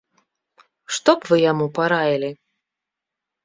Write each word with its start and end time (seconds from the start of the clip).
Што 0.97 1.11
б 1.19 1.31
вы 1.33 1.37
яму 1.51 1.65
параілі? 1.77 2.29